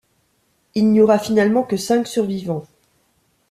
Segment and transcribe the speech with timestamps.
[0.73, 2.65] Il n'y aura finalement que cinq survivants.